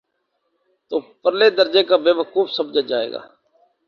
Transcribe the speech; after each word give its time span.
تو 0.91 0.95
پرلے 1.21 1.49
درجے 1.57 1.81
کا 1.89 1.97
بیوقوف 2.05 2.47
سمجھا 2.57 2.81
جائے 2.89 3.11
گا۔ 3.11 3.21